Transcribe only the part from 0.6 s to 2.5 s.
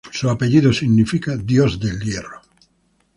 significa "Dios de Hierro".